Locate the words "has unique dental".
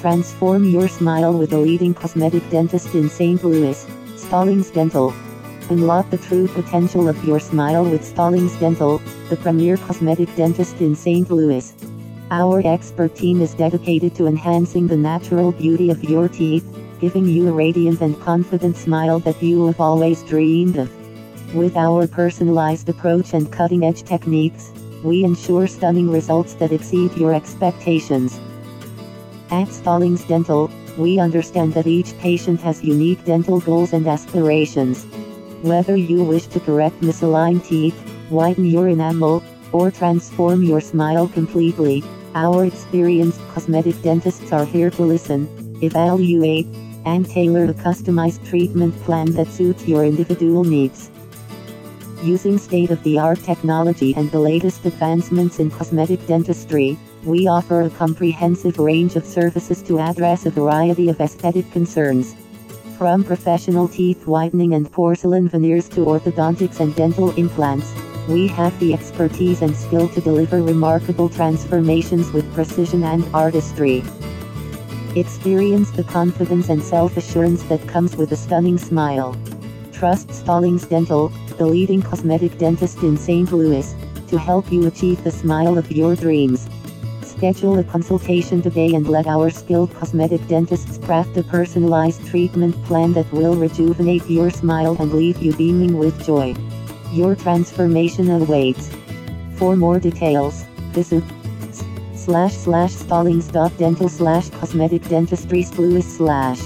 32.60-33.58